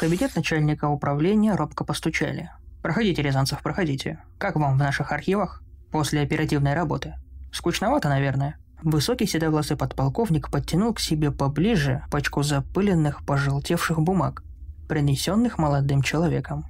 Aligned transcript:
кабинет 0.00 0.34
начальника 0.34 0.88
управления 0.88 1.54
робко 1.54 1.84
постучали. 1.84 2.48
«Проходите, 2.80 3.20
Рязанцев, 3.20 3.62
проходите. 3.62 4.18
Как 4.38 4.56
вам 4.56 4.72
в 4.72 4.78
наших 4.78 5.12
архивах? 5.12 5.62
После 5.92 6.22
оперативной 6.22 6.72
работы. 6.72 7.16
Скучновато, 7.52 8.08
наверное?» 8.08 8.56
Высокий 8.82 9.26
седовласый 9.26 9.76
подполковник 9.76 10.50
подтянул 10.50 10.94
к 10.94 11.00
себе 11.00 11.30
поближе 11.30 12.02
пачку 12.10 12.42
запыленных, 12.42 13.26
пожелтевших 13.26 14.00
бумаг, 14.00 14.42
принесенных 14.88 15.58
молодым 15.58 16.00
человеком. 16.00 16.64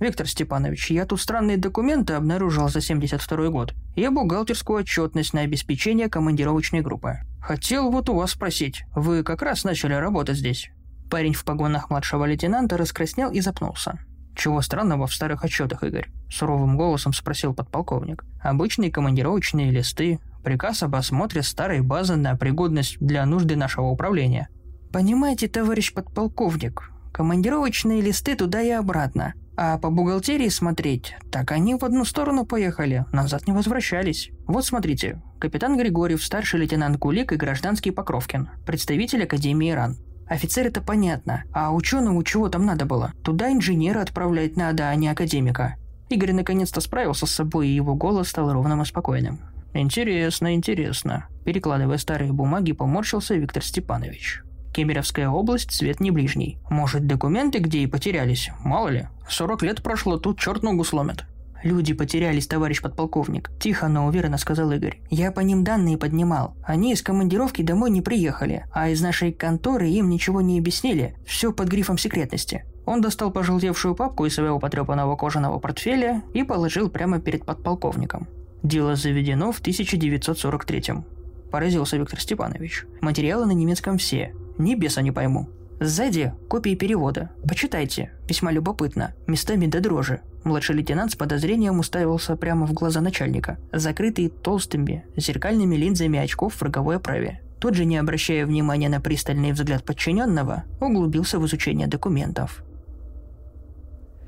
«Виктор 0.00 0.26
Степанович, 0.26 0.90
я 0.90 1.06
тут 1.06 1.20
странные 1.20 1.58
документы 1.58 2.14
обнаружил 2.14 2.68
за 2.68 2.80
72 2.80 3.48
год 3.50 3.74
и 3.94 4.08
бухгалтерскую 4.08 4.80
отчетность 4.80 5.34
на 5.34 5.42
обеспечение 5.42 6.08
командировочной 6.08 6.80
группы. 6.80 7.20
Хотел 7.40 7.92
вот 7.92 8.08
у 8.10 8.16
вас 8.16 8.32
спросить, 8.32 8.82
вы 8.92 9.22
как 9.22 9.40
раз 9.40 9.62
начали 9.62 9.94
работать 9.94 10.38
здесь?» 10.38 10.72
Парень 11.12 11.34
в 11.34 11.44
погонах 11.44 11.90
младшего 11.90 12.24
лейтенанта 12.24 12.78
раскраснел 12.78 13.30
и 13.30 13.42
запнулся. 13.42 13.98
«Чего 14.34 14.62
странного 14.62 15.06
в 15.06 15.12
старых 15.12 15.44
отчетах, 15.44 15.84
Игорь?»– 15.84 16.08
суровым 16.30 16.78
голосом 16.78 17.12
спросил 17.12 17.52
подполковник. 17.52 18.24
«Обычные 18.40 18.90
командировочные 18.90 19.70
листы, 19.70 20.20
приказ 20.42 20.82
об 20.82 20.94
осмотре 20.94 21.42
старой 21.42 21.82
базы 21.82 22.16
на 22.16 22.34
пригодность 22.34 22.96
для 22.98 23.26
нужды 23.26 23.56
нашего 23.56 23.88
управления». 23.88 24.48
«Понимаете, 24.90 25.48
товарищ 25.48 25.92
подполковник, 25.92 26.90
командировочные 27.12 28.00
листы 28.00 28.34
туда 28.34 28.62
и 28.62 28.70
обратно. 28.70 29.34
А 29.54 29.76
по 29.76 29.90
бухгалтерии 29.90 30.48
смотреть, 30.48 31.14
так 31.30 31.52
они 31.52 31.74
в 31.74 31.84
одну 31.84 32.06
сторону 32.06 32.46
поехали, 32.46 33.04
назад 33.12 33.46
не 33.46 33.52
возвращались. 33.52 34.30
Вот 34.46 34.64
смотрите, 34.64 35.20
капитан 35.38 35.76
Григорьев, 35.76 36.24
старший 36.24 36.60
лейтенант 36.60 36.96
Кулик 36.96 37.32
и 37.32 37.36
гражданский 37.36 37.90
Покровкин, 37.90 38.48
представитель 38.64 39.24
Академии 39.24 39.72
РАН. 39.72 39.98
Офицер 40.32 40.66
это 40.66 40.80
понятно, 40.80 41.44
а 41.52 41.74
ученому 41.74 42.22
чего 42.22 42.48
там 42.48 42.64
надо 42.64 42.86
было? 42.86 43.12
Туда 43.22 43.52
инженера 43.52 44.00
отправлять 44.00 44.56
надо, 44.56 44.88
а 44.88 44.94
не 44.94 45.08
академика. 45.08 45.76
Игорь 46.08 46.32
наконец-то 46.32 46.80
справился 46.80 47.26
с 47.26 47.32
собой, 47.32 47.68
и 47.68 47.74
его 47.74 47.94
голос 47.94 48.30
стал 48.30 48.50
ровным 48.50 48.80
и 48.80 48.86
спокойным. 48.86 49.40
«Интересно, 49.74 50.54
интересно». 50.54 51.26
Перекладывая 51.44 51.98
старые 51.98 52.32
бумаги, 52.32 52.72
поморщился 52.72 53.34
Виктор 53.34 53.62
Степанович. 53.62 54.42
Кемеровская 54.72 55.28
область, 55.28 55.70
цвет 55.70 56.00
не 56.00 56.10
ближний. 56.10 56.56
Может, 56.70 57.06
документы 57.06 57.58
где 57.58 57.80
и 57.80 57.86
потерялись? 57.86 58.50
Мало 58.64 58.88
ли. 58.88 59.08
40 59.28 59.62
лет 59.64 59.82
прошло, 59.82 60.16
тут 60.16 60.40
черт 60.40 60.62
ногу 60.62 60.82
сломит. 60.84 61.26
«Люди 61.62 61.94
потерялись, 61.94 62.46
товарищ 62.46 62.82
подполковник»,– 62.82 63.50
тихо, 63.60 63.88
но 63.88 64.06
уверенно 64.06 64.36
сказал 64.36 64.72
Игорь. 64.72 65.00
«Я 65.10 65.30
по 65.30 65.40
ним 65.40 65.62
данные 65.62 65.96
поднимал. 65.96 66.56
Они 66.64 66.92
из 66.92 67.02
командировки 67.02 67.62
домой 67.62 67.90
не 67.90 68.02
приехали, 68.02 68.64
а 68.72 68.88
из 68.88 69.00
нашей 69.00 69.32
конторы 69.32 69.88
им 69.88 70.10
ничего 70.10 70.40
не 70.40 70.58
объяснили. 70.58 71.14
Все 71.24 71.52
под 71.52 71.68
грифом 71.68 71.98
секретности». 71.98 72.64
Он 72.84 73.00
достал 73.00 73.30
пожелтевшую 73.30 73.94
папку 73.94 74.26
из 74.26 74.34
своего 74.34 74.58
потрепанного 74.58 75.14
кожаного 75.16 75.60
портфеля 75.60 76.22
и 76.34 76.42
положил 76.42 76.90
прямо 76.90 77.20
перед 77.20 77.44
подполковником. 77.46 78.26
Дело 78.64 78.96
заведено 78.96 79.52
в 79.52 79.60
1943-м. 79.60 81.04
Поразился 81.52 81.96
Виктор 81.96 82.20
Степанович. 82.20 82.86
Материалы 83.00 83.46
на 83.46 83.52
немецком 83.52 83.98
все, 83.98 84.34
ни 84.58 84.74
беса 84.74 85.00
не 85.02 85.12
пойму. 85.12 85.48
Сзади 85.80 86.32
копии 86.48 86.74
перевода. 86.74 87.30
Почитайте. 87.46 88.12
Весьма 88.28 88.52
любопытно. 88.52 89.14
Местами 89.26 89.66
до 89.66 89.80
дрожи. 89.80 90.20
Младший 90.44 90.74
лейтенант 90.76 91.12
с 91.12 91.16
подозрением 91.16 91.78
уставился 91.78 92.36
прямо 92.36 92.66
в 92.66 92.72
глаза 92.72 93.00
начальника, 93.00 93.58
закрытые 93.72 94.28
толстыми, 94.28 95.04
зеркальными 95.16 95.76
линзами 95.76 96.18
очков 96.18 96.54
в 96.54 96.62
роговой 96.62 96.96
оправе. 96.96 97.40
Тот 97.60 97.74
же, 97.74 97.84
не 97.84 97.96
обращая 97.96 98.44
внимания 98.44 98.88
на 98.88 99.00
пристальный 99.00 99.52
взгляд 99.52 99.84
подчиненного, 99.84 100.64
углубился 100.80 101.38
в 101.38 101.46
изучение 101.46 101.86
документов. 101.86 102.64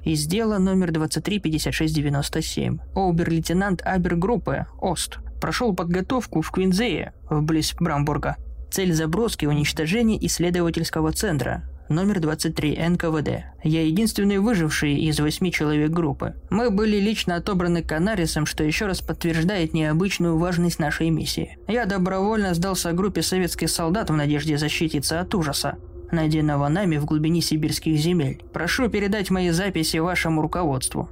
Из 0.04 0.24
дела 0.26 0.58
номер 0.58 0.92
235697 0.92 2.78
обер-лейтенант 2.94 3.82
Абергруппы, 3.82 4.66
Ост, 4.80 5.18
прошел 5.40 5.74
подготовку 5.74 6.42
в 6.42 6.50
Квинзее, 6.52 7.12
вблизи 7.28 7.74
Брамбурга, 7.80 8.36
Цель 8.74 8.92
заброски– 8.92 9.46
уничтожение 9.46 10.18
исследовательского 10.26 11.12
центра, 11.12 11.62
номер 11.88 12.20
23 12.20 12.78
НКВД. 12.90 13.44
Я 13.62 13.86
единственный 13.86 14.38
выживший 14.38 14.94
из 14.94 15.20
восьми 15.20 15.52
человек 15.52 15.90
группы. 15.90 16.34
Мы 16.50 16.70
были 16.70 16.98
лично 16.98 17.36
отобраны 17.36 17.82
Канарисом, 17.82 18.46
что 18.46 18.64
еще 18.64 18.86
раз 18.86 19.00
подтверждает 19.00 19.74
необычную 19.74 20.38
важность 20.38 20.78
нашей 20.78 21.10
миссии. 21.10 21.58
Я 21.68 21.86
добровольно 21.86 22.54
сдался 22.54 22.92
группе 22.92 23.22
советских 23.22 23.70
солдат 23.70 24.10
в 24.10 24.14
надежде 24.14 24.58
защититься 24.58 25.20
от 25.20 25.34
ужаса, 25.34 25.76
найденного 26.10 26.68
нами 26.68 26.96
в 26.96 27.04
глубине 27.04 27.40
сибирских 27.40 27.96
земель. 27.96 28.42
Прошу 28.52 28.88
передать 28.88 29.30
мои 29.30 29.50
записи 29.50 29.98
вашему 29.98 30.42
руководству. 30.42 31.08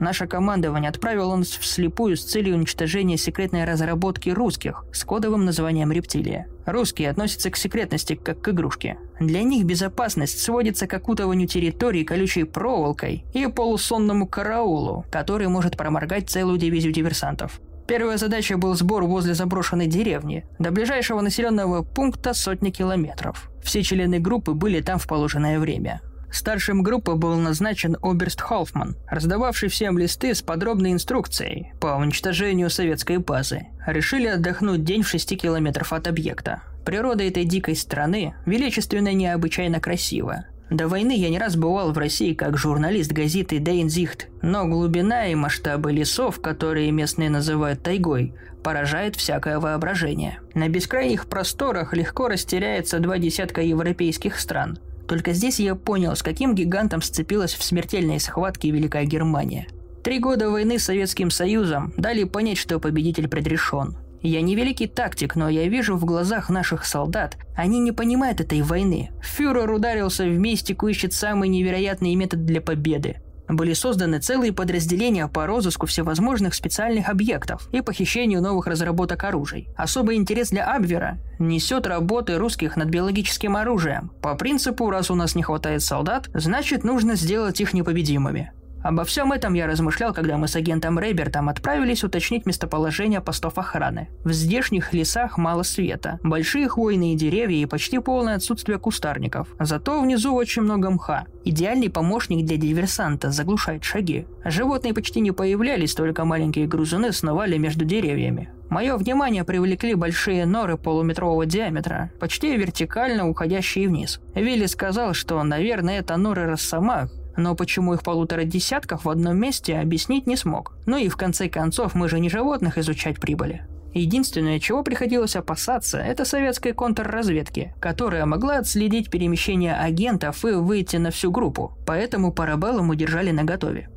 Наше 0.00 0.26
командование 0.26 0.88
отправило 0.88 1.36
нас 1.36 1.48
вслепую 1.48 2.16
с 2.16 2.24
целью 2.24 2.56
уничтожения 2.56 3.18
секретной 3.18 3.66
разработки 3.66 4.30
русских 4.30 4.86
с 4.94 5.04
кодовым 5.04 5.44
названием 5.44 5.92
«Рептилия». 5.92 6.48
Русские 6.64 7.10
относятся 7.10 7.50
к 7.50 7.56
секретности 7.56 8.14
как 8.14 8.40
к 8.40 8.48
игрушке. 8.48 8.96
Для 9.20 9.42
них 9.42 9.66
безопасность 9.66 10.40
сводится 10.40 10.86
к 10.86 10.94
окутыванию 10.94 11.46
территории 11.46 12.04
колючей 12.04 12.44
проволокой 12.44 13.24
и 13.34 13.46
полусонному 13.46 14.26
караулу, 14.26 15.04
который 15.10 15.48
может 15.48 15.76
проморгать 15.76 16.30
целую 16.30 16.56
дивизию 16.56 16.92
диверсантов. 16.92 17.60
Первая 17.86 18.16
задача 18.16 18.56
был 18.56 18.74
сбор 18.74 19.04
возле 19.04 19.34
заброшенной 19.34 19.88
деревни. 19.88 20.46
До 20.58 20.70
ближайшего 20.70 21.20
населенного 21.20 21.82
пункта 21.82 22.32
сотни 22.32 22.70
километров. 22.70 23.50
Все 23.62 23.82
члены 23.82 24.20
группы 24.20 24.52
были 24.52 24.80
там 24.80 24.98
в 24.98 25.06
положенное 25.06 25.58
время. 25.58 26.00
Старшим 26.32 26.82
группы 26.82 27.14
был 27.14 27.34
назначен 27.36 27.96
Оберст 28.02 28.40
Хоффман, 28.40 28.96
раздававший 29.08 29.68
всем 29.68 29.98
листы 29.98 30.34
с 30.34 30.42
подробной 30.42 30.92
инструкцией 30.92 31.72
по 31.80 31.88
уничтожению 31.96 32.70
советской 32.70 33.18
базы. 33.18 33.66
Решили 33.86 34.28
отдохнуть 34.28 34.84
день 34.84 35.02
в 35.02 35.08
6 35.08 35.36
километров 35.40 35.92
от 35.92 36.06
объекта. 36.06 36.62
Природа 36.84 37.24
этой 37.24 37.44
дикой 37.44 37.74
страны 37.74 38.34
величественно 38.46 39.08
и 39.08 39.14
необычайно 39.14 39.80
красива. 39.80 40.44
До 40.70 40.86
войны 40.86 41.16
я 41.16 41.30
не 41.30 41.38
раз 41.38 41.56
бывал 41.56 41.90
в 41.92 41.98
России 41.98 42.32
как 42.32 42.56
журналист 42.56 43.10
газеты 43.10 43.58
Дейнзихт, 43.58 44.28
но 44.40 44.66
глубина 44.66 45.26
и 45.26 45.34
масштабы 45.34 45.90
лесов, 45.90 46.40
которые 46.40 46.92
местные 46.92 47.28
называют 47.28 47.82
тайгой, 47.82 48.34
поражает 48.62 49.16
всякое 49.16 49.58
воображение. 49.58 50.38
На 50.54 50.68
бескрайних 50.68 51.26
просторах 51.26 51.92
легко 51.92 52.28
растеряется 52.28 53.00
два 53.00 53.18
десятка 53.18 53.62
европейских 53.62 54.38
стран– 54.38 54.78
только 55.10 55.32
здесь 55.32 55.58
я 55.58 55.74
понял, 55.74 56.14
с 56.14 56.22
каким 56.22 56.54
гигантом 56.54 57.02
сцепилась 57.02 57.54
в 57.54 57.64
смертельной 57.64 58.20
схватке 58.20 58.70
Великая 58.70 59.06
Германия. 59.06 59.66
Три 60.04 60.20
года 60.20 60.48
войны 60.48 60.78
с 60.78 60.84
Советским 60.84 61.32
Союзом 61.32 61.92
дали 61.96 62.22
понять, 62.22 62.58
что 62.58 62.78
победитель 62.78 63.26
предрешен. 63.26 63.96
Я 64.22 64.40
не 64.40 64.54
великий 64.54 64.86
тактик, 64.86 65.34
но 65.34 65.48
я 65.48 65.66
вижу 65.66 65.96
в 65.96 66.04
глазах 66.04 66.48
наших 66.48 66.84
солдат, 66.84 67.38
они 67.56 67.80
не 67.80 67.90
понимают 67.90 68.40
этой 68.40 68.62
войны. 68.62 69.10
Фюрер 69.20 69.68
ударился 69.72 70.26
в 70.26 70.38
мистику, 70.38 70.86
ищет 70.86 71.12
самый 71.12 71.48
невероятный 71.48 72.14
метод 72.14 72.46
для 72.46 72.60
победы 72.60 73.16
были 73.50 73.72
созданы 73.72 74.18
целые 74.20 74.52
подразделения 74.52 75.28
по 75.28 75.46
розыску 75.46 75.86
всевозможных 75.86 76.54
специальных 76.54 77.08
объектов 77.08 77.68
и 77.72 77.80
похищению 77.80 78.42
новых 78.42 78.66
разработок 78.66 79.24
оружий. 79.24 79.68
Особый 79.76 80.16
интерес 80.16 80.50
для 80.50 80.72
Абвера 80.74 81.18
несет 81.38 81.86
работы 81.86 82.36
русских 82.36 82.76
над 82.76 82.88
биологическим 82.88 83.56
оружием. 83.56 84.12
По 84.22 84.34
принципу, 84.34 84.90
раз 84.90 85.10
у 85.10 85.14
нас 85.14 85.34
не 85.34 85.42
хватает 85.42 85.82
солдат, 85.82 86.28
значит 86.34 86.84
нужно 86.84 87.14
сделать 87.14 87.60
их 87.60 87.72
непобедимыми. 87.72 88.52
Обо 88.82 89.04
всем 89.04 89.32
этом 89.32 89.54
я 89.54 89.66
размышлял, 89.66 90.14
когда 90.14 90.38
мы 90.38 90.48
с 90.48 90.56
агентом 90.56 90.98
Рейбертом 90.98 91.48
отправились 91.48 92.02
уточнить 92.02 92.46
местоположение 92.46 93.20
постов 93.20 93.58
охраны. 93.58 94.08
В 94.24 94.32
здешних 94.32 94.92
лесах 94.94 95.36
мало 95.36 95.62
света, 95.62 96.18
большие 96.22 96.66
хвойные 96.68 97.14
деревья 97.14 97.58
и 97.58 97.66
почти 97.66 97.98
полное 97.98 98.36
отсутствие 98.36 98.78
кустарников. 98.78 99.48
Зато 99.58 100.00
внизу 100.00 100.34
очень 100.34 100.62
много 100.62 100.90
мха. 100.90 101.26
Идеальный 101.44 101.90
помощник 101.90 102.46
для 102.46 102.56
диверсанта 102.56 103.30
заглушает 103.30 103.84
шаги. 103.84 104.26
Животные 104.44 104.94
почти 104.94 105.20
не 105.20 105.32
появлялись, 105.32 105.94
только 105.94 106.24
маленькие 106.24 106.66
грузуны 106.66 107.12
сновали 107.12 107.58
между 107.58 107.84
деревьями. 107.84 108.50
Мое 108.70 108.96
внимание 108.96 109.42
привлекли 109.42 109.94
большие 109.94 110.46
норы 110.46 110.76
полуметрового 110.76 111.44
диаметра, 111.44 112.12
почти 112.20 112.56
вертикально 112.56 113.28
уходящие 113.28 113.88
вниз. 113.88 114.20
Вилли 114.34 114.66
сказал, 114.66 115.12
что, 115.12 115.42
наверное, 115.42 115.98
это 115.98 116.16
норы 116.16 116.46
росомах, 116.46 117.10
но 117.36 117.54
почему 117.54 117.94
их 117.94 118.02
полутора 118.02 118.44
десятков 118.44 119.04
в 119.04 119.10
одном 119.10 119.36
месте 119.36 119.78
объяснить 119.78 120.26
не 120.26 120.36
смог. 120.36 120.74
Ну 120.86 120.96
и 120.96 121.08
в 121.08 121.16
конце 121.16 121.48
концов 121.48 121.94
мы 121.94 122.08
же 122.08 122.20
не 122.20 122.28
животных 122.30 122.78
изучать 122.78 123.20
прибыли. 123.20 123.66
Единственное, 123.92 124.60
чего 124.60 124.84
приходилось 124.84 125.34
опасаться, 125.36 125.98
это 125.98 126.24
советской 126.24 126.72
контрразведки, 126.72 127.74
которая 127.80 128.24
могла 128.24 128.58
отследить 128.58 129.10
перемещение 129.10 129.74
агентов 129.74 130.44
и 130.44 130.52
выйти 130.52 130.96
на 130.96 131.10
всю 131.10 131.32
группу, 131.32 131.76
поэтому 131.86 132.32
парабеллум 132.32 132.90
удержали 132.90 133.32
наготове. 133.32 133.89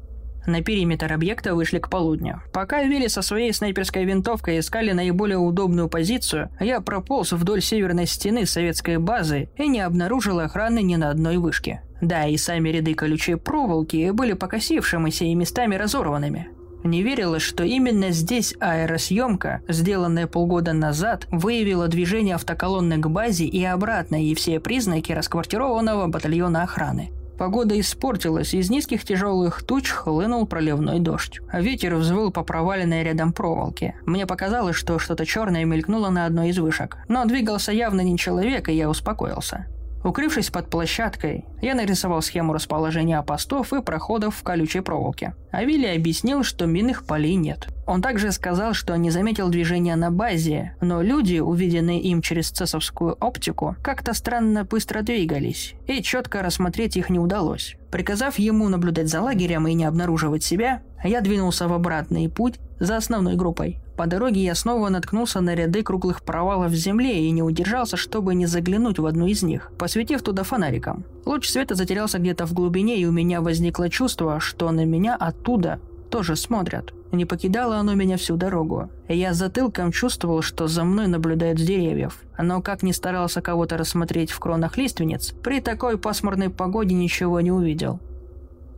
На 0.46 0.62
периметр 0.62 1.12
объекта 1.14 1.56
вышли 1.56 1.80
к 1.80 1.90
полудню. 1.90 2.42
Пока 2.52 2.84
Вилли 2.84 3.08
со 3.08 3.22
своей 3.22 3.54
снайперской 3.54 4.04
винтовкой 4.04 4.60
искали 4.60 4.92
наиболее 4.92 5.38
удобную 5.38 5.88
позицию, 5.88 6.50
я 6.60 6.82
прополз 6.82 7.32
вдоль 7.32 7.62
северной 7.62 8.06
стены 8.06 8.46
советской 8.46 8.98
базы 8.98 9.50
и 9.58 9.68
не 9.68 9.80
обнаружил 9.80 10.40
охраны 10.40 10.82
ни 10.82 10.96
на 10.96 11.10
одной 11.10 11.38
вышке. 11.38 11.82
Да, 12.02 12.26
и 12.26 12.36
сами 12.36 12.70
ряды 12.70 12.94
колючей 12.94 13.36
проволоки 13.36 14.12
были 14.12 14.34
покосившимися 14.34 15.26
и 15.26 15.36
местами 15.36 15.76
разорванными. 15.76 16.50
Не 16.84 17.02
верилось, 17.02 17.44
что 17.44 17.64
именно 17.64 18.12
здесь 18.12 18.56
аэросъемка, 18.60 19.62
сделанная 19.70 20.28
полгода 20.28 20.74
назад, 20.74 21.28
выявила 21.32 21.88
движение 21.88 22.36
автоколонны 22.36 22.98
к 22.98 23.08
базе 23.08 23.46
и 23.46 23.64
обратно 23.64 24.22
и 24.22 24.36
все 24.36 24.60
признаки 24.60 25.14
расквартированного 25.14 26.08
батальона 26.08 26.64
охраны. 26.64 27.12
Погода 27.38 27.80
испортилась, 27.80 28.54
из 28.54 28.70
низких 28.70 29.04
тяжелых 29.04 29.64
туч 29.64 29.90
хлынул 29.90 30.46
проливной 30.46 31.00
дождь. 31.00 31.40
А 31.50 31.62
ветер 31.62 31.96
взвыл 31.96 32.32
по 32.32 32.44
проваленной 32.44 33.04
рядом 33.04 33.34
проволоке. 33.34 33.96
Мне 34.06 34.26
показалось, 34.28 34.76
что 34.76 35.00
что-то 35.00 35.26
черное 35.26 35.66
мелькнуло 35.66 36.10
на 36.10 36.26
одной 36.26 36.50
из 36.50 36.60
вышек. 36.60 36.98
Но 37.08 37.26
двигался 37.26 37.72
явно 37.72 38.02
не 38.02 38.18
человек, 38.18 38.70
и 38.70 38.74
я 38.74 38.90
успокоился. 38.90 39.68
Укрывшись 40.04 40.50
под 40.50 40.70
площадкой, 40.70 41.46
я 41.62 41.76
нарисовал 41.76 42.22
схему 42.22 42.54
расположения 42.54 43.22
постов 43.22 43.72
и 43.72 43.82
проходов 43.82 44.36
в 44.36 44.44
колючей 44.44 44.82
проволоке. 44.82 45.34
А 45.52 45.64
Вилли 45.64 45.88
объяснил, 45.88 46.44
что 46.44 46.66
минных 46.66 47.06
полей 47.06 47.36
нет. 47.36 47.70
Он 47.86 48.02
также 48.02 48.32
сказал, 48.32 48.74
что 48.74 48.96
не 48.96 49.10
заметил 49.10 49.50
движения 49.50 49.96
на 49.96 50.10
базе, 50.10 50.76
но 50.82 51.02
люди, 51.02 51.40
увиденные 51.40 52.02
им 52.02 52.22
через 52.22 52.50
цесовскую 52.50 53.18
оптику, 53.20 53.76
как-то 53.82 54.14
странно 54.14 54.64
быстро 54.64 55.02
двигались, 55.02 55.76
и 55.86 56.02
четко 56.02 56.42
рассмотреть 56.42 56.96
их 56.96 57.10
не 57.10 57.20
удалось. 57.20 57.76
Приказав 57.92 58.40
ему 58.40 58.70
наблюдать 58.70 59.10
за 59.10 59.22
лагерем 59.22 59.68
и 59.68 59.74
не 59.74 59.86
обнаруживать 59.86 60.44
себя, 60.44 60.82
я 61.04 61.22
двинулся 61.22 61.68
в 61.68 61.74
обратный 61.74 62.30
путь 62.30 62.60
за 62.80 62.98
основной 62.98 63.36
группой. 63.36 63.80
По 63.98 64.08
дороге 64.08 64.44
я 64.44 64.56
снова 64.56 64.90
наткнулся 64.90 65.42
на 65.42 65.54
ряды 65.54 65.84
круглых 65.84 66.24
провалов 66.24 66.72
в 66.72 66.76
земле 66.76 67.28
и 67.28 67.32
не 67.32 67.44
удержался, 67.44 67.98
чтобы 67.98 68.34
не 68.34 68.48
заглянуть 68.48 68.98
в 68.98 69.06
одну 69.06 69.28
из 69.28 69.44
них, 69.44 69.72
посветив 69.78 70.24
туда 70.24 70.44
фонариком. 70.44 71.04
Луч 71.26 71.48
света 71.48 71.76
затерялся 71.76 72.18
где-то 72.18 72.48
в 72.48 72.54
глубине, 72.54 72.98
и 72.98 73.06
у 73.06 73.12
меня 73.12 73.42
возникло 73.42 73.90
чувство, 73.90 74.40
что 74.40 74.72
на 74.72 74.86
меня 74.86 75.16
оттуда 75.16 75.80
тоже 76.10 76.36
смотрят. 76.36 76.94
Не 77.14 77.26
покидало 77.26 77.78
оно 77.78 77.94
меня 77.94 78.18
всю 78.18 78.38
дорогу. 78.38 78.90
Я 79.08 79.34
затылком 79.34 79.92
чувствовал, 79.92 80.42
что 80.42 80.68
за 80.68 80.84
мной 80.84 81.06
наблюдают 81.06 81.60
с 81.60 81.62
деревьев. 81.62 82.20
Но 82.40 82.60
как 82.60 82.82
ни 82.82 82.92
старался 82.92 83.40
кого-то 83.40 83.78
рассмотреть 83.78 84.32
в 84.32 84.40
кронах 84.40 84.78
лиственниц, 84.78 85.32
при 85.44 85.62
такой 85.62 86.00
пасмурной 86.00 86.50
погоде 86.50 86.96
ничего 86.96 87.40
не 87.40 87.52
увидел. 87.52 88.00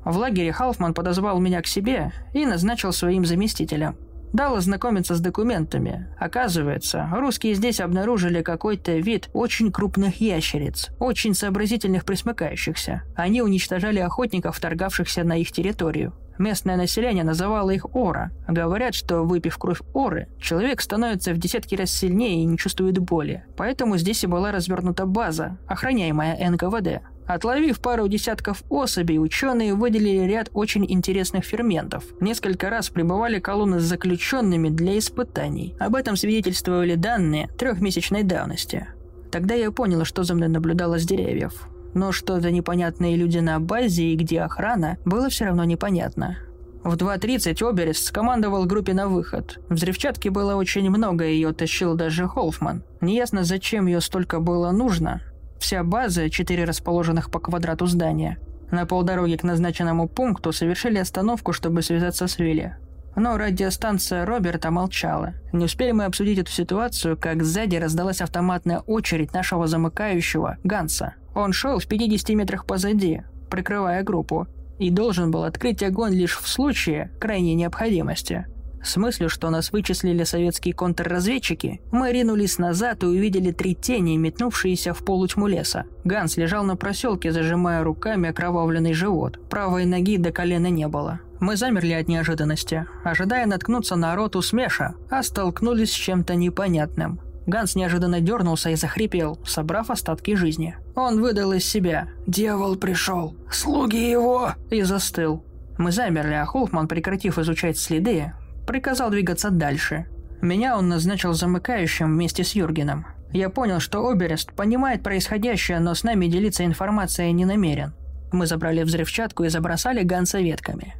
В 0.03 0.17
лагере 0.17 0.51
Халфман 0.51 0.93
подозвал 0.93 1.39
меня 1.39 1.61
к 1.61 1.67
себе 1.67 2.11
и 2.33 2.45
назначил 2.45 2.91
своим 2.91 3.25
заместителем. 3.25 3.95
Дал 4.33 4.57
ознакомиться 4.57 5.15
с 5.15 5.21
документами. 5.21 6.09
Оказывается, 6.19 7.09
русские 7.13 7.53
здесь 7.53 7.79
обнаружили 7.79 8.41
какой-то 8.41 8.97
вид 8.97 9.29
очень 9.31 9.71
крупных 9.71 10.19
ящериц, 10.19 10.89
очень 10.99 11.33
сообразительных 11.33 12.03
присмыкающихся. 12.03 13.03
Они 13.15 13.41
уничтожали 13.41 13.99
охотников, 13.99 14.59
торгавшихся 14.59 15.23
на 15.23 15.37
их 15.37 15.53
территорию. 15.53 16.11
Местное 16.37 16.75
население 16.75 17.23
называло 17.23 17.71
их 17.71 17.95
ора. 17.95 18.31
Говорят, 18.47 18.93
что 18.93 19.23
выпив 19.23 19.57
кровь 19.57 19.81
оры, 19.93 20.27
человек 20.39 20.81
становится 20.81 21.33
в 21.33 21.37
десятки 21.37 21.75
раз 21.75 21.91
сильнее 21.91 22.41
и 22.41 22.45
не 22.45 22.57
чувствует 22.57 22.97
боли. 22.99 23.45
Поэтому 23.57 23.97
здесь 23.97 24.23
и 24.23 24.27
была 24.27 24.51
развернута 24.51 25.05
база, 25.05 25.57
охраняемая 25.67 26.37
НКВД. 26.51 27.01
Отловив 27.27 27.79
пару 27.79 28.07
десятков 28.07 28.63
особей, 28.69 29.17
ученые 29.17 29.73
выделили 29.73 30.27
ряд 30.27 30.49
очень 30.53 30.85
интересных 30.91 31.43
ферментов. 31.43 32.03
Несколько 32.19 32.69
раз 32.69 32.89
прибывали 32.89 33.39
колонны 33.39 33.79
с 33.79 33.83
заключенными 33.83 34.69
для 34.69 34.99
испытаний. 34.99 35.75
Об 35.79 35.95
этом 35.95 36.17
свидетельствовали 36.17 36.95
данные 36.95 37.47
трехмесячной 37.57 38.23
давности. 38.23 38.87
Тогда 39.31 39.55
я 39.55 39.71
понял, 39.71 40.05
что 40.05 40.23
за 40.23 40.35
мной 40.35 40.49
наблюдало 40.49 40.99
с 40.99 41.05
деревьев. 41.05 41.67
Но 41.95 42.11
что-то 42.11 42.51
непонятные 42.51 43.15
люди 43.15 43.39
на 43.39 43.59
базе 43.59 44.03
и 44.03 44.15
где 44.15 44.41
охрана, 44.41 44.99
было 45.03 45.29
все 45.29 45.45
равно 45.45 45.63
непонятно. 45.63 46.37
В 46.83 46.95
2.30 46.95 47.67
Оберест 47.67 48.05
скомандовал 48.05 48.65
группе 48.65 48.93
на 48.93 49.07
выход. 49.07 49.59
Взрывчатки 49.69 50.29
было 50.29 50.53
очень 50.53 50.87
много, 50.91 51.25
ее 51.25 51.51
тащил 51.51 51.95
даже 51.95 52.27
Холфман. 52.27 52.83
Неясно, 53.01 53.43
зачем 53.43 53.87
ее 53.87 54.01
столько 54.01 54.39
было 54.39 54.69
нужно, 54.69 55.23
Вся 55.59 55.83
база, 55.83 56.29
четыре 56.29 56.65
расположенных 56.65 57.31
по 57.31 57.39
квадрату 57.39 57.87
здания, 57.87 58.37
на 58.71 58.85
полдороге 58.85 59.37
к 59.37 59.43
назначенному 59.43 60.07
пункту 60.07 60.51
совершили 60.51 60.99
остановку, 60.99 61.53
чтобы 61.53 61.81
связаться 61.81 62.27
с 62.27 62.37
Вилли. 62.37 62.75
Но 63.15 63.37
радиостанция 63.37 64.25
Роберта 64.25 64.71
молчала. 64.71 65.33
Не 65.53 65.65
успели 65.65 65.91
мы 65.91 66.05
обсудить 66.05 66.37
эту 66.37 66.51
ситуацию, 66.51 67.17
как 67.17 67.43
сзади 67.43 67.77
раздалась 67.77 68.21
автоматная 68.21 68.79
очередь 68.79 69.33
нашего 69.33 69.67
замыкающего, 69.67 70.57
Ганса. 70.63 71.15
Он 71.35 71.53
шел 71.53 71.77
в 71.77 71.85
50 71.85 72.29
метрах 72.29 72.65
позади, 72.65 73.21
прикрывая 73.51 74.01
группу, 74.03 74.47
и 74.79 74.89
должен 74.89 75.31
был 75.31 75.43
открыть 75.43 75.83
огонь 75.83 76.13
лишь 76.13 76.37
в 76.37 76.47
случае 76.47 77.11
крайней 77.19 77.55
необходимости. 77.55 78.47
С 78.83 78.97
мыслью, 78.97 79.29
что 79.29 79.49
нас 79.49 79.71
вычислили 79.71 80.23
советские 80.23 80.75
контрразведчики, 80.75 81.81
мы 81.91 82.11
ринулись 82.11 82.59
назад 82.59 83.01
и 83.01 83.07
увидели 83.07 83.51
три 83.51 83.73
тени, 83.73 84.15
метнувшиеся 84.15 84.93
в 84.93 85.03
полутьму 85.03 85.47
леса. 85.47 85.85
Ганс 86.03 86.37
лежал 86.37 86.63
на 86.63 86.75
проселке, 86.75 87.31
зажимая 87.31 87.83
руками 87.83 88.29
окровавленный 88.29 88.93
живот. 88.93 89.39
Правой 89.49 89.85
ноги 89.85 90.17
до 90.17 90.31
колена 90.31 90.67
не 90.67 90.87
было. 90.87 91.19
Мы 91.39 91.57
замерли 91.57 91.93
от 91.93 92.07
неожиданности, 92.07 92.85
ожидая 93.03 93.47
наткнуться 93.47 93.95
на 93.95 94.15
роту 94.15 94.43
смеша, 94.43 94.93
а 95.09 95.23
столкнулись 95.23 95.91
с 95.91 95.95
чем-то 95.95 96.35
непонятным. 96.35 97.19
Ганс 97.45 97.75
неожиданно 97.75 98.21
дернулся 98.21 98.69
и 98.71 98.75
захрипел, 98.75 99.39
собрав 99.45 99.91
остатки 99.91 100.35
жизни. 100.35 100.75
Он 100.95 101.21
выдал 101.21 101.53
из 101.53 101.65
себя 101.65 102.09
«Дьявол 102.25 102.75
пришел! 102.75 103.35
Слуги 103.51 104.09
его!» 104.09 104.53
и 104.71 104.81
застыл. 104.81 105.43
Мы 105.77 105.91
замерли, 105.91 106.33
а 106.33 106.45
Холфман, 106.45 106.87
прекратив 106.87 107.37
изучать 107.37 107.77
следы, 107.77 108.33
приказал 108.65 109.09
двигаться 109.09 109.51
дальше. 109.51 110.07
Меня 110.41 110.77
он 110.77 110.89
назначил 110.89 111.33
замыкающим 111.33 112.07
вместе 112.07 112.43
с 112.43 112.53
Юргеном. 112.53 113.05
Я 113.31 113.49
понял, 113.49 113.79
что 113.79 114.07
Оберест 114.07 114.53
понимает 114.53 115.03
происходящее, 115.03 115.79
но 115.79 115.93
с 115.93 116.03
нами 116.03 116.27
делиться 116.27 116.63
информацией 116.63 117.33
не 117.33 117.45
намерен. 117.45 117.93
Мы 118.31 118.47
забрали 118.47 118.83
взрывчатку 118.83 119.43
и 119.43 119.49
забросали 119.49 120.03
Ганса 120.03 120.39
ветками. 120.39 120.95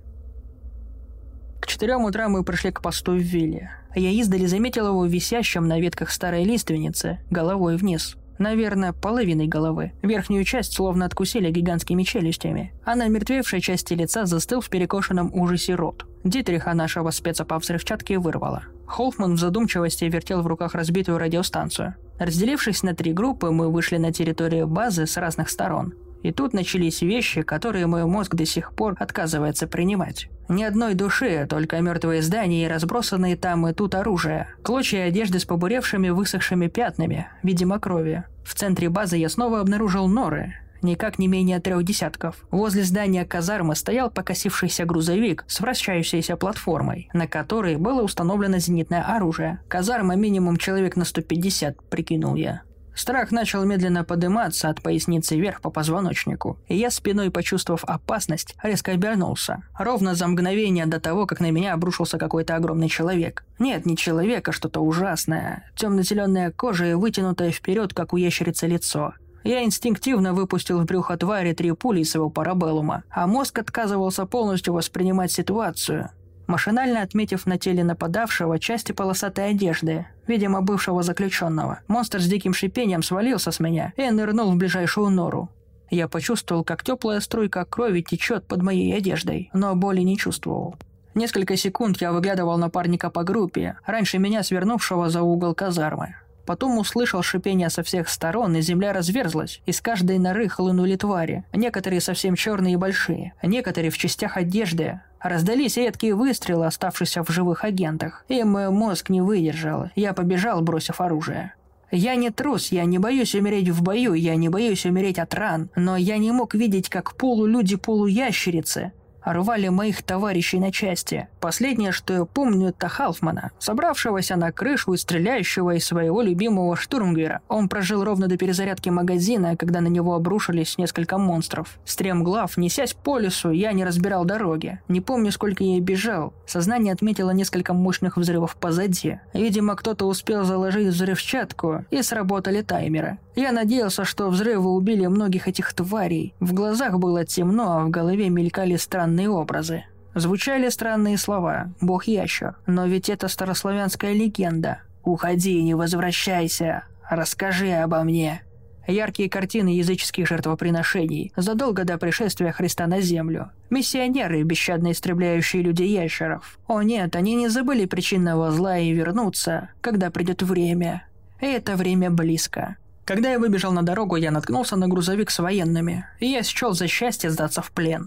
К 1.59 1.67
четырем 1.67 2.03
утра 2.03 2.29
мы 2.29 2.43
пришли 2.43 2.71
к 2.71 2.81
посту 2.81 3.13
в 3.13 3.19
Вилле. 3.19 3.71
Я 3.95 4.11
издали 4.11 4.45
заметил 4.45 4.87
его 4.87 5.05
висящим 5.05 5.67
на 5.67 5.79
ветках 5.79 6.11
старой 6.11 6.43
лиственницы, 6.43 7.19
головой 7.29 7.77
вниз. 7.77 8.17
Наверное, 8.37 8.91
половиной 8.91 9.47
головы. 9.47 9.93
Верхнюю 10.01 10.43
часть 10.43 10.73
словно 10.73 11.05
откусили 11.05 11.49
гигантскими 11.49 12.03
челюстями, 12.03 12.73
а 12.83 12.95
на 12.95 13.07
мертвевшей 13.07 13.61
части 13.61 13.93
лица 13.93 14.25
застыл 14.25 14.59
в 14.59 14.69
перекошенном 14.69 15.33
ужасе 15.33 15.75
рот. 15.75 16.05
Дитриха 16.25 16.73
нашего 16.73 17.11
спеца 17.11 17.45
по 17.45 17.57
взрывчатке 17.59 18.19
вырвало. 18.19 18.63
Холфман 18.87 19.35
в 19.35 19.39
задумчивости 19.39 20.05
вертел 20.05 20.41
в 20.41 20.47
руках 20.47 20.75
разбитую 20.75 21.17
радиостанцию. 21.17 21.95
Разделившись 22.19 22.83
на 22.83 22.93
три 22.93 23.13
группы, 23.13 23.51
мы 23.51 23.71
вышли 23.71 23.97
на 23.97 24.11
территорию 24.11 24.67
базы 24.67 25.05
с 25.05 25.17
разных 25.17 25.49
сторон. 25.49 25.93
И 26.25 26.31
тут 26.31 26.53
начались 26.53 27.03
вещи, 27.03 27.43
которые 27.43 27.85
мой 27.85 28.03
мозг 28.05 28.33
до 28.33 28.47
сих 28.47 28.73
пор 28.73 28.95
отказывается 28.97 29.67
принимать. 29.67 30.27
Ни 30.49 30.63
одной 30.63 30.95
души, 30.95 31.45
только 31.47 31.79
мертвые 31.81 32.23
здания 32.23 32.65
и 32.65 32.67
разбросанные 32.67 33.35
там 33.35 33.67
и 33.67 33.73
тут 33.73 33.93
оружие. 33.93 34.47
Клочья 34.63 35.03
одежды 35.03 35.37
с 35.37 35.45
побуревшими 35.45 36.09
высохшими 36.09 36.65
пятнами, 36.65 37.27
видимо 37.43 37.77
крови. 37.77 38.23
В 38.43 38.55
центре 38.55 38.89
базы 38.89 39.17
я 39.17 39.29
снова 39.29 39.59
обнаружил 39.59 40.07
норы, 40.07 40.55
никак 40.81 41.19
не 41.19 41.27
менее 41.27 41.59
трех 41.59 41.83
десятков. 41.83 42.37
Возле 42.49 42.83
здания 42.83 43.23
казармы 43.23 43.75
стоял 43.75 44.09
покосившийся 44.09 44.85
грузовик 44.85 45.45
с 45.47 45.59
вращающейся 45.59 46.37
платформой, 46.37 47.07
на 47.13 47.27
которой 47.27 47.75
было 47.75 48.01
установлено 48.01 48.57
зенитное 48.57 49.03
оружие. 49.03 49.59
Казарма 49.67 50.15
минимум 50.15 50.57
человек 50.57 50.95
на 50.95 51.05
150, 51.05 51.83
прикинул 51.89 52.33
я. 52.33 52.63
Страх 52.95 53.31
начал 53.31 53.65
медленно 53.65 54.05
подниматься 54.05 54.69
от 54.69 54.81
поясницы 54.81 55.35
вверх 55.35 55.59
по 55.59 55.69
позвоночнику, 55.69 56.57
и 56.67 56.77
я 56.77 56.89
спиной, 56.89 57.29
почувствовав 57.29 57.83
опасность, 57.83 58.55
резко 58.63 58.93
обернулся. 58.93 59.63
Ровно 59.77 60.15
за 60.15 60.27
мгновение 60.27 60.85
до 60.85 61.01
того, 61.01 61.25
как 61.25 61.41
на 61.41 61.51
меня 61.51 61.73
обрушился 61.73 62.17
какой-то 62.17 62.55
огромный 62.55 62.87
человек. 62.87 63.43
Нет, 63.59 63.85
не 63.85 63.97
человек, 63.97 64.47
а 64.47 64.53
что-то 64.53 64.79
ужасное. 64.79 65.69
Темно-зеленая 65.75 66.51
кожа 66.51 66.85
и 66.85 66.93
вытянутое 66.93 67.51
вперед, 67.51 67.93
как 67.93 68.13
у 68.13 68.17
ящерицы 68.17 68.65
лицо. 68.65 69.13
Я 69.43 69.63
инстинктивно 69.63 70.33
выпустил 70.33 70.79
в 70.79 70.85
брюхо 70.85 71.17
твари 71.17 71.53
три 71.53 71.71
пули 71.73 71.99
из 71.99 72.15
его 72.15 72.29
парабеллума, 72.29 73.03
а 73.11 73.27
мозг 73.27 73.59
отказывался 73.59 74.25
полностью 74.25 74.73
воспринимать 74.73 75.31
ситуацию 75.31 76.09
машинально 76.47 77.01
отметив 77.01 77.45
на 77.45 77.57
теле 77.57 77.83
нападавшего 77.83 78.59
части 78.59 78.91
полосатой 78.91 79.49
одежды, 79.49 80.05
видимо, 80.27 80.61
бывшего 80.61 81.03
заключенного. 81.03 81.79
Монстр 81.87 82.21
с 82.21 82.25
диким 82.25 82.53
шипением 82.53 83.03
свалился 83.03 83.51
с 83.51 83.59
меня 83.59 83.93
и 83.97 84.09
нырнул 84.09 84.51
в 84.51 84.55
ближайшую 84.55 85.09
нору. 85.09 85.49
Я 85.89 86.07
почувствовал, 86.07 86.63
как 86.63 86.83
теплая 86.83 87.19
струйка 87.19 87.65
крови 87.65 88.01
течет 88.01 88.47
под 88.47 88.61
моей 88.61 88.95
одеждой, 88.95 89.49
но 89.53 89.75
боли 89.75 90.01
не 90.01 90.17
чувствовал. 90.17 90.75
Несколько 91.13 91.55
секунд 91.55 92.01
я 92.01 92.11
выглядывал 92.11 92.57
напарника 92.57 93.09
по 93.09 93.23
группе, 93.23 93.77
раньше 93.85 94.17
меня 94.17 94.43
свернувшего 94.43 95.09
за 95.09 95.21
угол 95.21 95.53
казармы. 95.53 96.15
Потом 96.45 96.77
услышал 96.77 97.23
шипение 97.23 97.69
со 97.69 97.83
всех 97.83 98.07
сторон, 98.07 98.55
и 98.55 98.61
земля 98.61 98.93
разверзлась. 98.93 99.61
Из 99.65 99.81
каждой 99.81 100.19
норы 100.19 100.47
хлынули 100.47 100.95
твари. 100.95 101.43
Некоторые 101.53 102.01
совсем 102.01 102.35
черные 102.35 102.73
и 102.73 102.77
большие, 102.77 103.33
некоторые 103.41 103.89
в 103.89 103.97
частях 103.97 104.37
одежды. 104.37 104.99
Раздались 105.25 105.75
редкие 105.77 106.13
выстрелы, 106.13 106.67
оставшиеся 106.67 107.23
в 107.23 107.31
живых 107.31 107.63
агентах. 107.63 108.23
И 108.27 108.43
мой 108.43 108.69
мозг 108.69 109.09
не 109.09 109.21
выдержал. 109.21 109.89
Я 109.95 110.13
побежал, 110.13 110.61
бросив 110.61 111.01
оружие. 111.01 111.55
Я 111.89 112.13
не 112.13 112.29
трус, 112.29 112.71
я 112.71 112.85
не 112.85 112.99
боюсь 112.99 113.33
умереть 113.33 113.69
в 113.69 113.81
бою, 113.81 114.13
я 114.13 114.35
не 114.35 114.49
боюсь 114.49 114.85
умереть 114.85 115.17
от 115.17 115.33
ран, 115.33 115.69
но 115.75 115.97
я 115.97 116.19
не 116.19 116.31
мог 116.31 116.53
видеть, 116.53 116.89
как 116.89 117.15
полулюди-полуящерицы 117.17 118.91
рвали 119.25 119.67
моих 119.69 120.03
товарищей 120.03 120.59
на 120.59 120.71
части. 120.71 121.27
Последнее, 121.39 121.91
что 121.91 122.13
я 122.13 122.25
помню, 122.25 122.69
это 122.69 122.87
Халфмана, 122.87 123.51
собравшегося 123.59 124.35
на 124.35 124.51
крышу 124.51 124.93
и 124.93 124.97
стреляющего 124.97 125.75
из 125.75 125.85
своего 125.85 126.21
любимого 126.21 126.75
штурмгера. 126.75 127.41
Он 127.47 127.67
прожил 127.67 128.03
ровно 128.03 128.27
до 128.27 128.37
перезарядки 128.37 128.89
магазина, 128.89 129.57
когда 129.57 129.81
на 129.81 129.87
него 129.87 130.15
обрушились 130.15 130.77
несколько 130.77 131.17
монстров. 131.17 131.77
Стремглав, 131.85 132.57
несясь 132.57 132.93
по 132.93 133.17
лесу, 133.17 133.51
я 133.51 133.71
не 133.73 133.83
разбирал 133.83 134.25
дороги. 134.25 134.79
Не 134.87 135.01
помню, 135.01 135.31
сколько 135.31 135.63
я 135.63 135.79
бежал. 135.79 136.33
Сознание 136.45 136.93
отметило 136.93 137.31
несколько 137.31 137.73
мощных 137.73 138.17
взрывов 138.17 138.55
позади. 138.55 139.19
Видимо, 139.33 139.75
кто-то 139.75 140.05
успел 140.05 140.43
заложить 140.43 140.87
взрывчатку, 140.87 141.85
и 141.89 142.01
сработали 142.01 142.61
таймеры. 142.61 143.17
Я 143.35 143.51
надеялся, 143.51 144.05
что 144.05 144.29
взрывы 144.29 144.69
убили 144.69 145.05
многих 145.07 145.47
этих 145.47 145.73
тварей. 145.73 146.33
В 146.39 146.53
глазах 146.53 146.99
было 146.99 147.25
темно, 147.25 147.79
а 147.79 147.83
в 147.85 147.89
голове 147.89 148.29
мелькали 148.29 148.77
странные 148.77 149.14
образы. 149.23 149.85
Звучали 150.13 150.69
странные 150.69 151.17
слова 151.17 151.73
«бог-ящер», 151.81 152.55
но 152.67 152.85
ведь 152.85 153.09
это 153.09 153.27
старославянская 153.27 154.13
легенда. 154.13 154.79
«Уходи, 155.03 155.61
не 155.61 155.73
возвращайся, 155.73 156.83
расскажи 157.09 157.71
обо 157.71 158.03
мне». 158.03 158.41
Яркие 158.87 159.29
картины 159.29 159.69
языческих 159.69 160.27
жертвоприношений 160.27 161.33
задолго 161.35 161.85
до 161.85 161.97
пришествия 161.97 162.51
Христа 162.51 162.85
на 162.85 163.01
Землю. 163.01 163.51
Миссионеры, 163.69 164.43
бесщадно 164.43 164.91
истребляющие 164.91 165.63
людей-ящеров. 165.63 166.59
О 166.67 166.81
нет, 166.83 167.15
они 167.15 167.35
не 167.35 167.47
забыли 167.47 167.85
причинного 167.85 168.51
зла 168.51 168.77
и 168.77 168.91
вернутся, 168.91 169.69
когда 169.81 170.11
придет 170.11 170.43
время. 170.43 171.07
И 171.41 171.45
это 171.47 171.75
время 171.75 172.11
близко. 172.11 172.77
Когда 173.05 173.31
я 173.31 173.39
выбежал 173.39 173.71
на 173.71 173.83
дорогу, 173.83 174.15
я 174.15 174.31
наткнулся 174.31 174.75
на 174.75 174.87
грузовик 174.87 175.29
с 175.29 175.39
военными, 175.39 176.05
и 176.19 176.27
я 176.27 176.43
счел 176.43 176.73
за 176.73 176.87
счастье 176.87 177.29
сдаться 177.29 177.61
в 177.61 177.71
плен. 177.71 178.05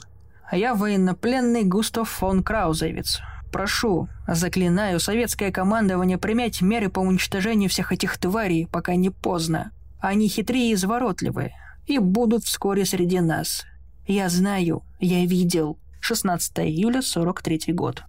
А 0.51 0.57
я 0.57 0.75
военнопленный 0.75 1.65
Густав 1.65 2.09
фон 2.09 2.43
Краузевиц. 2.43 3.21
Прошу, 3.53 4.09
заклинаю 4.27 4.99
советское 4.99 5.53
командование 5.53 6.19
принять 6.19 6.63
меры 6.63 6.89
по 6.89 7.01
уничтожению 7.01 7.69
всех 7.69 7.93
этих 7.93 8.17
тварей, 8.19 8.67
пока 8.67 8.95
не 8.95 9.11
поздно. 9.11 9.73
Они 10.01 10.29
хитрые 10.29 10.71
и 10.71 10.75
изворотливые, 10.75 11.55
и 11.87 11.99
будут 11.99 12.45
вскоре 12.45 12.85
среди 12.85 13.21
нас. 13.21 13.65
Я 14.07 14.29
знаю, 14.29 14.83
я 15.01 15.25
видел. 15.27 15.79
16 16.01 16.61
июля 16.61 17.03
43 17.03 17.73
год. 17.75 18.05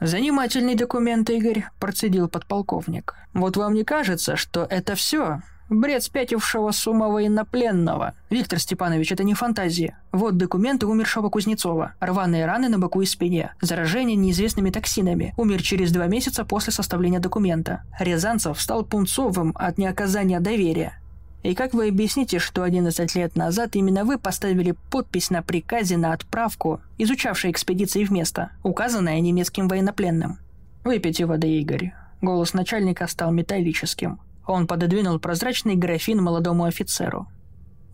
«Занимательный 0.00 0.74
документ, 0.74 1.30
Игорь»,– 1.30 1.66
процедил 1.80 2.28
подполковник. 2.28 3.14
«Вот 3.32 3.56
вам 3.56 3.74
не 3.74 3.84
кажется, 3.84 4.36
что 4.36 4.66
это 4.68 4.94
все? 4.94 5.40
Бред 5.68 6.04
спятившего 6.04 6.70
с 6.70 6.86
ума 6.86 7.08
военнопленного. 7.08 8.14
Виктор 8.30 8.60
Степанович, 8.60 9.10
это 9.10 9.24
не 9.24 9.34
фантазия. 9.34 9.98
Вот 10.12 10.36
документы 10.36 10.86
умершего 10.86 11.28
Кузнецова. 11.28 11.94
Рваные 11.98 12.46
раны 12.46 12.68
на 12.68 12.78
боку 12.78 13.02
и 13.02 13.06
спине. 13.06 13.52
Заражение 13.60 14.16
неизвестными 14.16 14.70
токсинами. 14.70 15.34
Умер 15.36 15.62
через 15.62 15.90
два 15.90 16.06
месяца 16.06 16.44
после 16.44 16.72
составления 16.72 17.18
документа. 17.18 17.82
Рязанцев 17.98 18.60
стал 18.60 18.84
пунцовым 18.84 19.52
от 19.56 19.76
неоказания 19.76 20.38
доверия. 20.38 21.00
И 21.42 21.54
как 21.54 21.74
вы 21.74 21.88
объясните, 21.88 22.38
что 22.38 22.62
11 22.62 23.14
лет 23.16 23.34
назад 23.34 23.74
именно 23.74 24.04
вы 24.04 24.18
поставили 24.18 24.74
подпись 24.90 25.30
на 25.30 25.42
приказе 25.42 25.96
на 25.96 26.12
отправку, 26.12 26.80
изучавшей 26.98 27.50
экспедиции 27.50 28.04
в 28.04 28.10
место, 28.10 28.50
указанное 28.62 29.20
немецким 29.20 29.66
военнопленным? 29.66 30.38
Выпейте 30.84 31.26
воды, 31.26 31.48
Игорь. 31.58 31.92
Голос 32.22 32.54
начальника 32.54 33.06
стал 33.06 33.32
металлическим. 33.32 34.20
Он 34.46 34.66
пододвинул 34.66 35.18
прозрачный 35.18 35.74
графин 35.74 36.22
молодому 36.22 36.64
офицеру. 36.64 37.26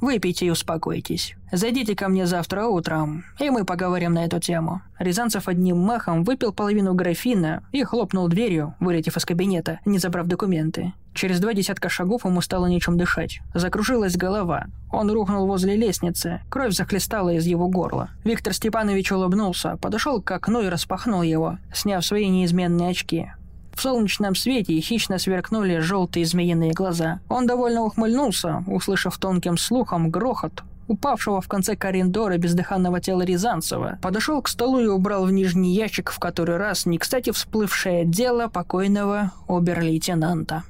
«Выпейте 0.03 0.47
и 0.47 0.51
успокойтесь. 0.51 1.37
Зайдите 1.53 1.95
ко 1.95 2.09
мне 2.09 2.27
завтра 2.27 2.67
утром, 2.67 3.25
и 3.39 3.51
мы 3.51 3.65
поговорим 3.65 4.15
на 4.15 4.25
эту 4.25 4.41
тему». 4.41 4.83
Рязанцев 4.99 5.47
одним 5.47 5.79
махом 5.79 6.25
выпил 6.25 6.53
половину 6.53 6.93
графина 6.93 7.63
и 7.71 7.85
хлопнул 7.85 8.27
дверью, 8.27 8.75
вылетев 8.81 9.17
из 9.17 9.25
кабинета, 9.25 9.79
не 9.85 9.99
забрав 9.99 10.27
документы. 10.27 10.93
Через 11.15 11.39
два 11.39 11.55
десятка 11.55 11.89
шагов 11.89 12.25
ему 12.25 12.41
стало 12.41 12.67
нечем 12.67 12.99
дышать. 12.99 13.43
Закружилась 13.55 14.17
голова. 14.17 14.67
Он 14.91 15.09
рухнул 15.09 15.47
возле 15.47 15.77
лестницы. 15.77 16.41
Кровь 16.51 16.75
захлестала 16.75 17.31
из 17.31 17.47
его 17.47 17.69
горла. 17.69 18.11
Виктор 18.25 18.55
Степанович 18.55 19.13
улыбнулся, 19.13 19.77
подошел 19.77 20.21
к 20.21 20.29
окну 20.33 20.63
и 20.63 20.69
распахнул 20.69 21.23
его, 21.23 21.59
сняв 21.73 22.05
свои 22.05 22.29
неизменные 22.29 22.91
очки. 22.91 23.31
В 23.75 23.81
солнечном 23.81 24.35
свете 24.35 24.79
хищно 24.81 25.19
сверкнули 25.19 25.79
желтые 25.79 26.27
змеиные 26.27 26.73
глаза. 26.73 27.21
Он 27.29 27.47
довольно 27.47 27.83
ухмыльнулся, 27.83 28.65
услышав 28.67 29.19
тонким 29.19 29.57
слухом 29.57 30.11
грохот, 30.11 30.63
упавшего 30.89 31.41
в 31.41 31.49
конце 31.49 31.75
коридора 31.77 32.37
бездыханного 32.39 33.01
тела 33.01 33.23
Рязанцева, 33.23 33.99
подошел 34.03 34.43
к 34.43 34.49
столу 34.49 34.81
и 34.81 34.87
убрал 34.87 35.25
в 35.25 35.33
нижний 35.33 35.75
ящик 35.75 36.11
в 36.11 36.19
который 36.19 36.59
раз 36.59 36.87
не 36.87 36.99
кстати 36.99 37.31
всплывшее 37.31 38.05
дело 38.05 38.49
покойного 38.49 39.33
обер-лейтенанта. 39.49 40.65